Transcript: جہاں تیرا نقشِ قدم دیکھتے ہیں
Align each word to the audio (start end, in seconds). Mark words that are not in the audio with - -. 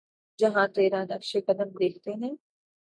جہاں 0.39 0.67
تیرا 0.67 1.03
نقشِ 1.03 1.37
قدم 1.47 1.69
دیکھتے 1.79 2.11
ہیں 2.13 2.33